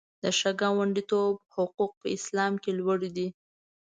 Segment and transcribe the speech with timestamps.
[0.23, 3.27] د ښه ګاونډیتوب حقوق په اسلام کې لوړ دي.